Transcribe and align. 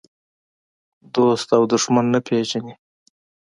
دوست 1.15 1.47
او 1.57 1.63
دښمن 1.71 2.05
نه 2.13 2.19
پېژني. 2.27 2.73